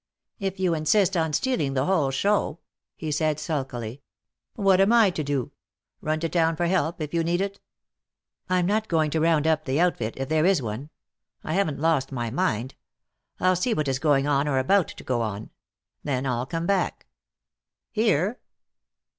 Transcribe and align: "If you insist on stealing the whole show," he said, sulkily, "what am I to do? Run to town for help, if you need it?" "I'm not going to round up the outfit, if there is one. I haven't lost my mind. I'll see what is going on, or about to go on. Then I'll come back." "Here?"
"If 0.39 0.59
you 0.59 0.73
insist 0.73 1.15
on 1.15 1.31
stealing 1.31 1.75
the 1.75 1.85
whole 1.85 2.09
show," 2.09 2.57
he 2.95 3.11
said, 3.11 3.39
sulkily, 3.39 4.01
"what 4.55 4.81
am 4.81 4.91
I 4.91 5.11
to 5.11 5.23
do? 5.23 5.51
Run 6.01 6.19
to 6.21 6.27
town 6.27 6.55
for 6.55 6.65
help, 6.65 6.99
if 7.03 7.13
you 7.13 7.23
need 7.23 7.39
it?" 7.39 7.59
"I'm 8.49 8.65
not 8.65 8.87
going 8.87 9.11
to 9.11 9.19
round 9.19 9.45
up 9.45 9.65
the 9.65 9.79
outfit, 9.79 10.15
if 10.17 10.27
there 10.27 10.43
is 10.43 10.59
one. 10.59 10.89
I 11.43 11.53
haven't 11.53 11.79
lost 11.79 12.11
my 12.11 12.31
mind. 12.31 12.73
I'll 13.39 13.55
see 13.55 13.75
what 13.75 13.87
is 13.87 13.99
going 13.99 14.25
on, 14.25 14.47
or 14.47 14.57
about 14.57 14.87
to 14.87 15.03
go 15.03 15.21
on. 15.21 15.51
Then 16.03 16.25
I'll 16.25 16.47
come 16.47 16.65
back." 16.65 17.05
"Here?" 17.91 18.39